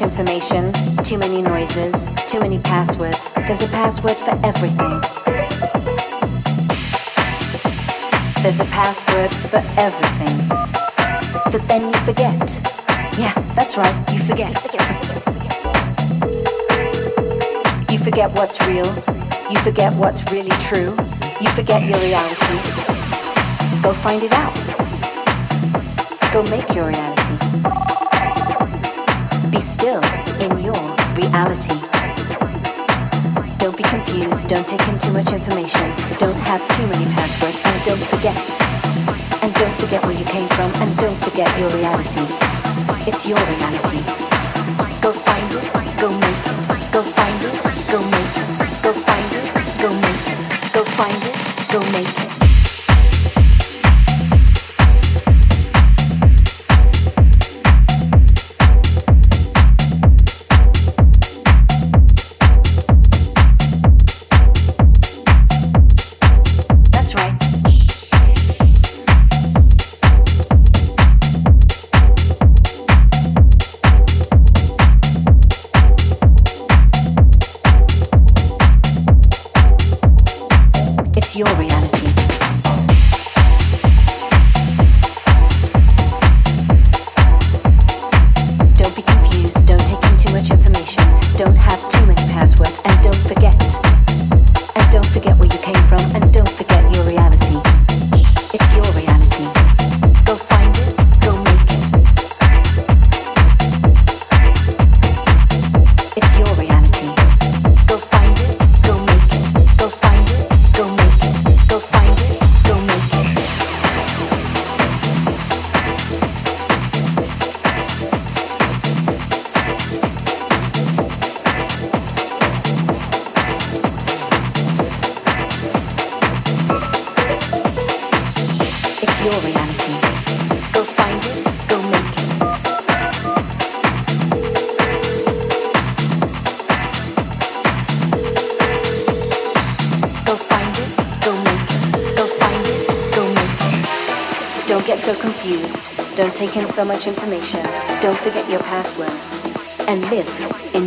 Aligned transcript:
much 0.00 0.10
information, 0.10 0.72
too 1.02 1.18
many 1.18 1.42
noises, 1.42 2.08
too 2.30 2.40
many 2.40 2.58
passwords. 2.60 3.32
There's 3.32 3.62
a 3.62 3.68
password 3.68 4.16
for 4.16 4.30
everything. 4.44 5.00
There's 8.42 8.60
a 8.60 8.64
password 8.66 9.32
for 9.50 9.62
everything. 9.78 10.48
That 11.50 11.64
then 11.68 11.86
you 11.86 11.94
forget. 12.00 12.38
Yeah, 13.18 13.34
that's 13.54 13.76
right, 13.76 13.94
you 14.12 14.20
forget. 14.20 14.50
You 17.90 17.98
forget 17.98 18.30
what's 18.38 18.60
real. 18.66 18.86
You 19.50 19.58
forget 19.60 19.92
what's 19.94 20.32
really 20.32 20.56
true. 20.68 20.96
You 21.40 21.50
forget 21.50 21.82
your 21.86 21.98
reality. 21.98 22.58
Go 23.82 23.92
find 23.92 24.22
it 24.22 24.32
out. 24.32 24.54
Go 26.32 26.42
make 26.50 26.74
your 26.74 26.88
reality. 26.88 27.19
And 39.42 39.54
don't 39.54 39.76
forget 39.80 40.02
where 40.04 40.16
you 40.16 40.24
came 40.24 40.48
from. 40.56 40.70
And 40.82 40.96
don't 40.98 41.16
forget 41.24 41.48
your 41.58 41.70
reality. 41.70 42.24
It's 43.08 43.26
your 43.26 43.38
reality. 43.38 44.00
Go 45.00 45.12
find 45.12 45.54
it. 45.54 46.00
Go 46.00 46.10
make 46.20 46.29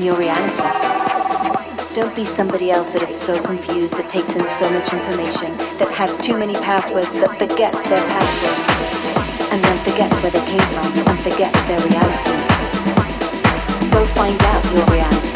your 0.03 0.17
reality. 0.17 0.61
Don't 1.93 2.13
be 2.13 2.25
somebody 2.25 2.71
else 2.71 2.91
that 2.91 3.01
is 3.01 3.15
so 3.15 3.41
confused, 3.41 3.95
that 3.95 4.09
takes 4.09 4.35
in 4.35 4.45
so 4.47 4.69
much 4.69 4.91
information, 4.91 5.55
that 5.79 5.87
has 5.95 6.17
too 6.17 6.37
many 6.37 6.55
passwords, 6.55 7.13
that 7.13 7.31
forgets 7.39 7.79
their 7.87 8.03
passwords. 8.11 8.67
And 9.53 9.63
then 9.63 9.77
forgets 9.87 10.19
where 10.19 10.31
they 10.35 10.43
came 10.43 10.67
from 10.75 10.91
and 11.07 11.19
forgets 11.23 11.55
their 11.71 11.79
reality. 11.87 12.35
Go 13.95 14.03
find 14.11 14.35
out 14.43 14.63
your 14.75 14.87
reality. 14.91 15.31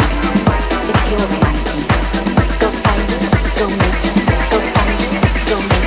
It's 0.92 1.06
your 1.16 1.24
reality. 1.32 1.80
Go 2.60 2.68
find 2.84 3.08
it, 3.08 3.24
go 3.56 3.66
make 3.72 4.04
it. 4.04 4.20
Go 4.52 4.60
find 4.76 5.00
it, 5.00 5.24
go 5.48 5.58
make 5.64 5.84
it. 5.84 5.87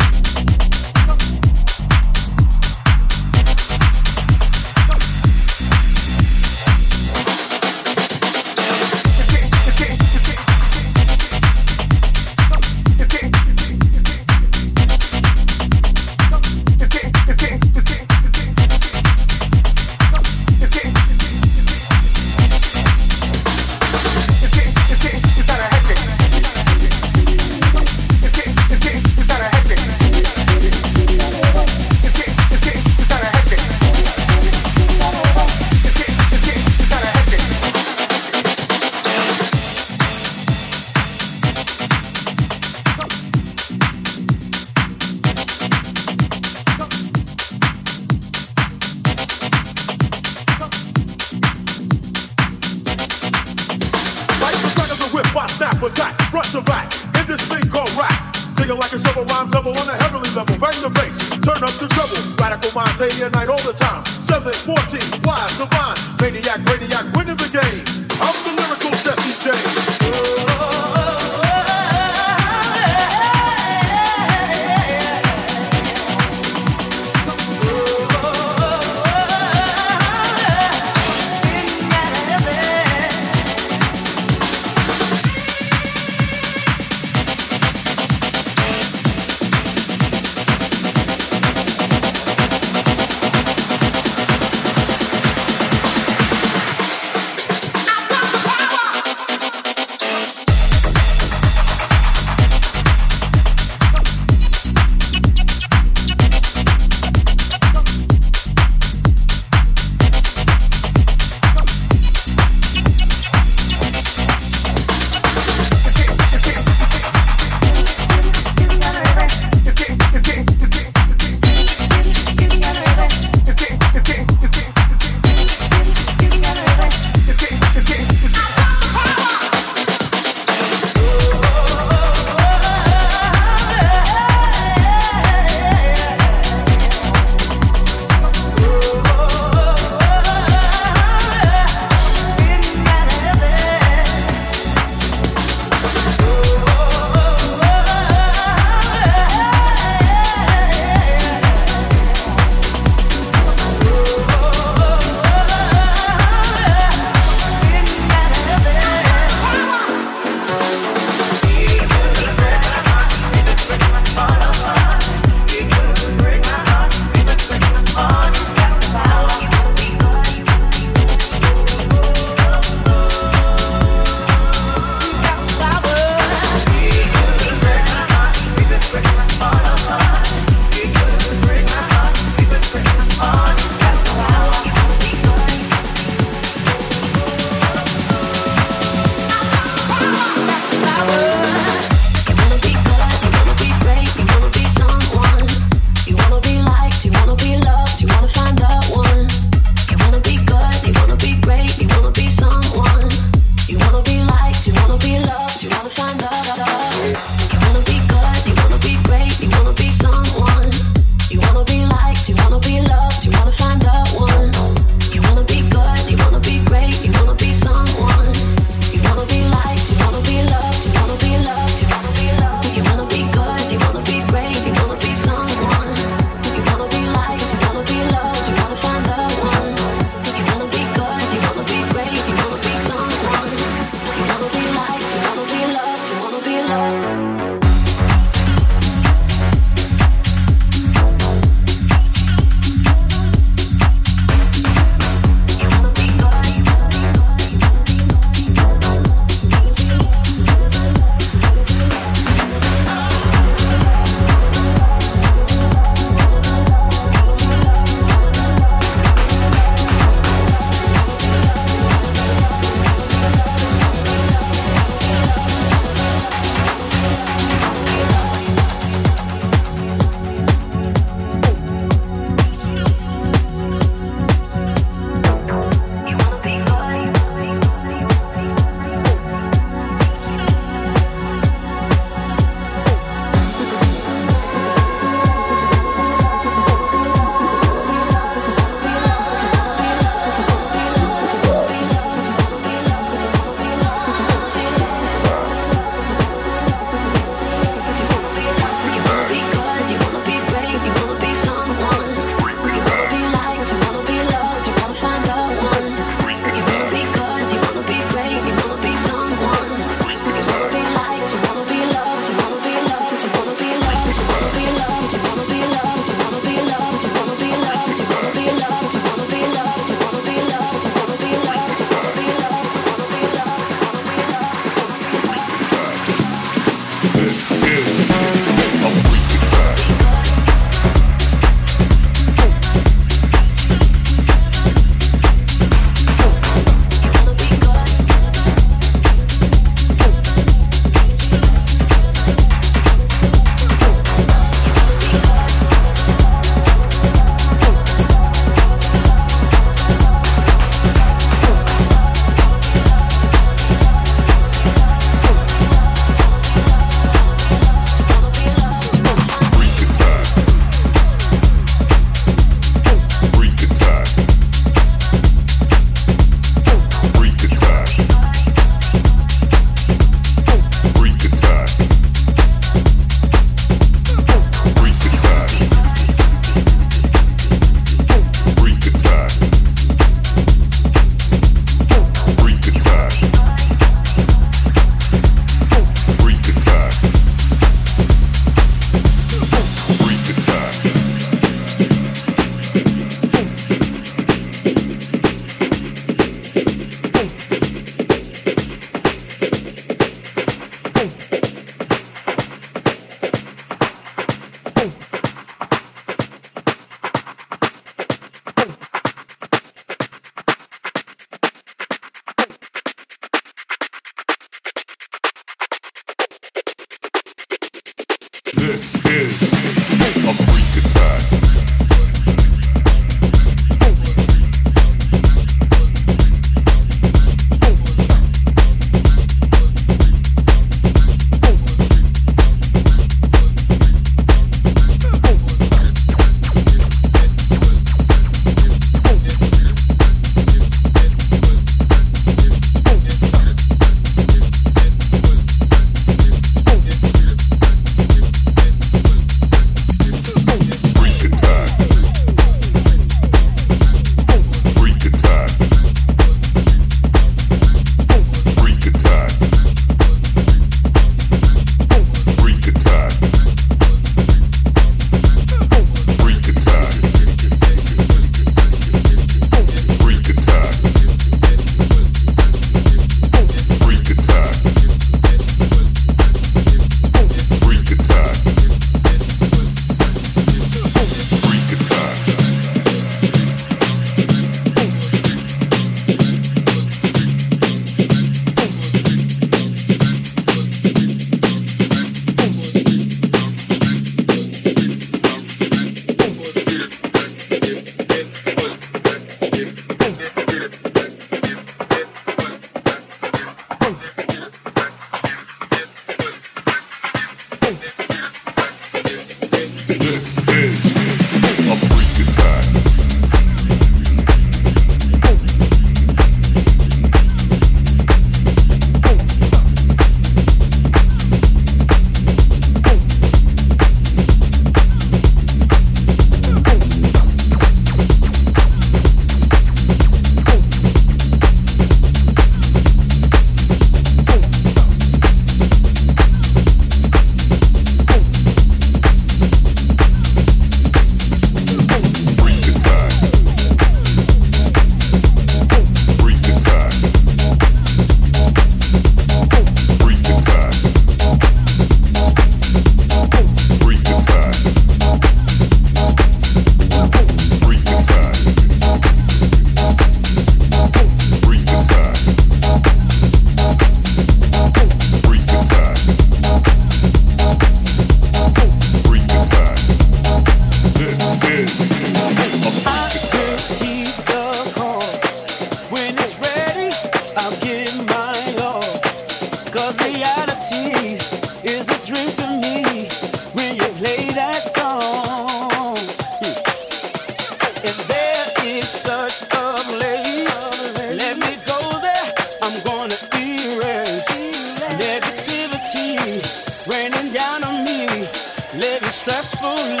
successful. 599.41 600.00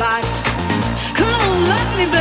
Body. 0.00 0.26
Come 1.14 1.28
on, 1.28 1.64
let 1.68 1.98
me, 1.98 2.10
babe. 2.10 2.19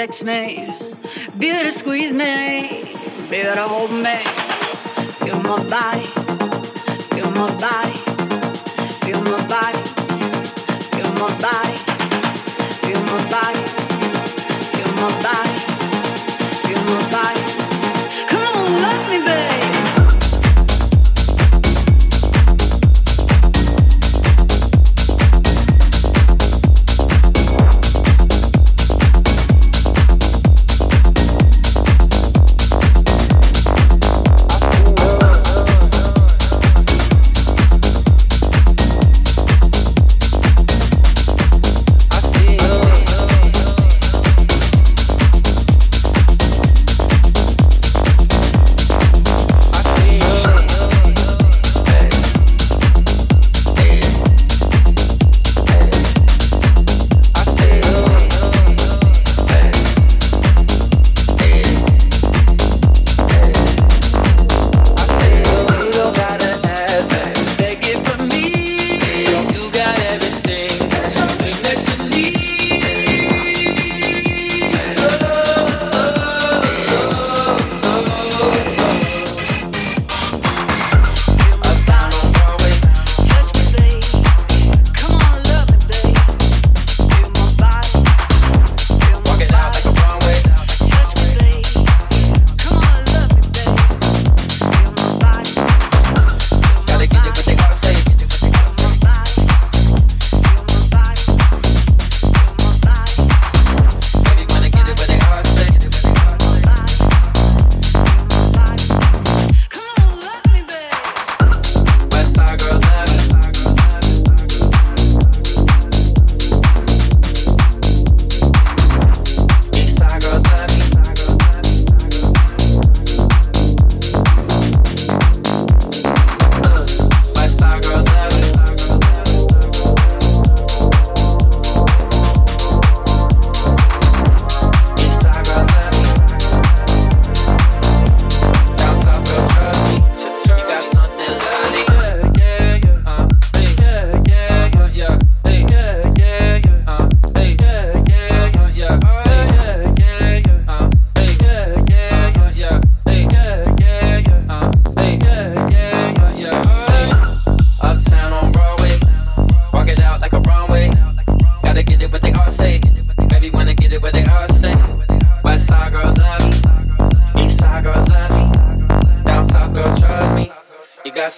Sex 0.00 0.24
me, 0.24 0.49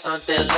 something 0.02 0.51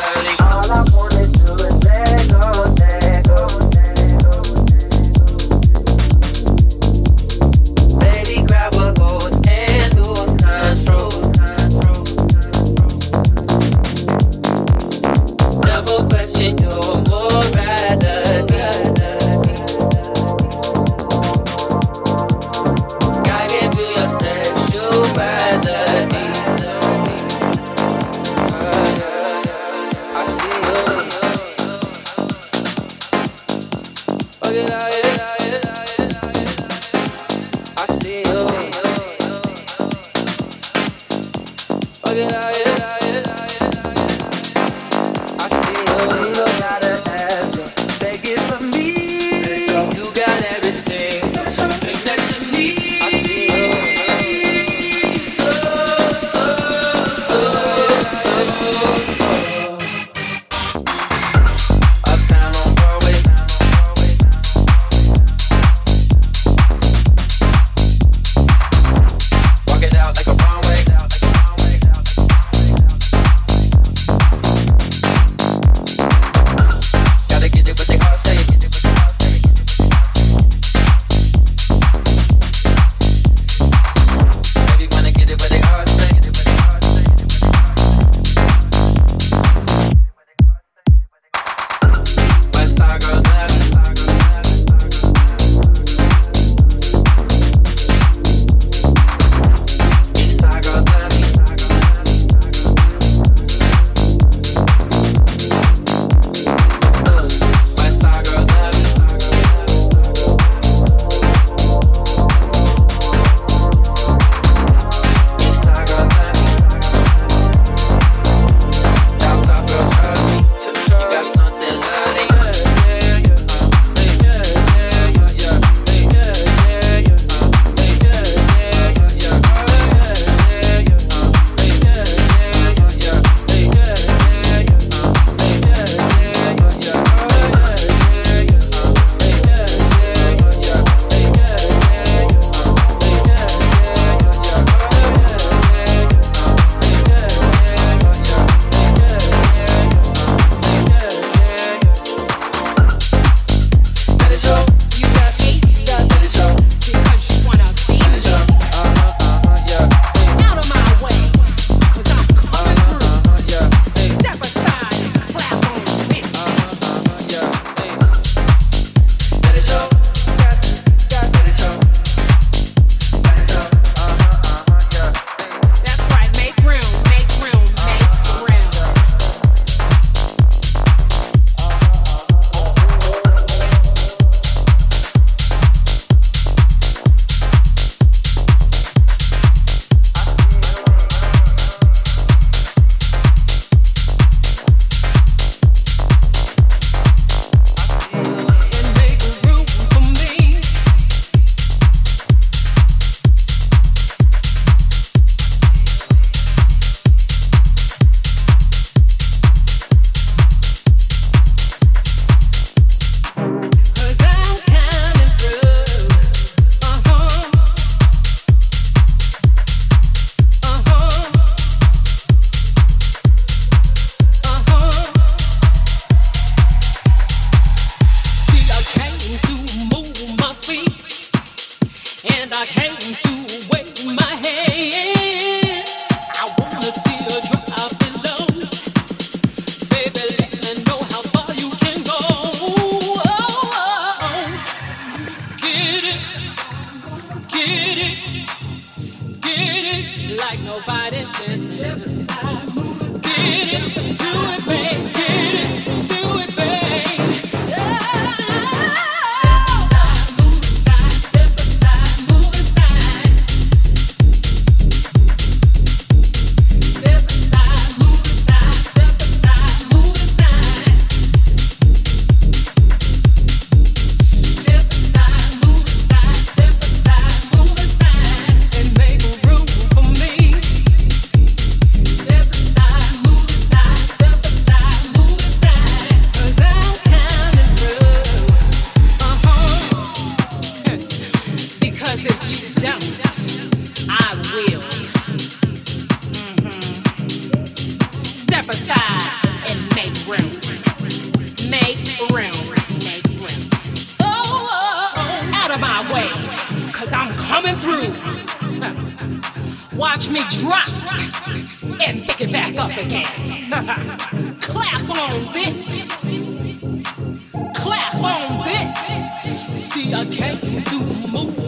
do 320.22 320.30
it. 320.30 321.63